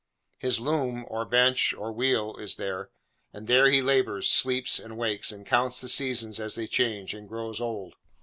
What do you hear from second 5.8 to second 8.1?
seasons as they change, and grows old.